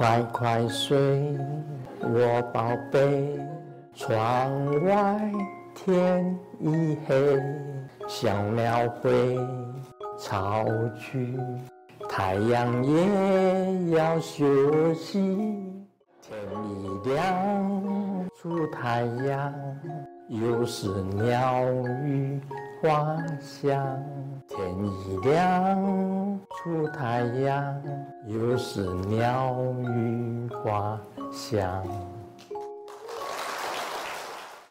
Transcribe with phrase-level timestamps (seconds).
[0.00, 0.98] 快快睡，
[2.00, 3.38] 我宝贝。
[3.94, 4.50] 窗
[4.86, 5.30] 外
[5.74, 6.24] 天
[6.58, 7.38] 已黑，
[8.08, 9.38] 小鸟飞
[10.18, 10.64] 巢
[10.98, 11.38] 去，
[12.08, 15.20] 太阳也要休息。
[16.22, 19.52] 天一亮出太阳，
[20.28, 21.62] 又是鸟
[22.06, 22.40] 语
[22.80, 24.02] 花香。
[24.48, 25.78] 天一亮
[26.62, 27.82] 出太阳，
[28.26, 31.00] 又是鸟语花
[31.32, 31.82] 香。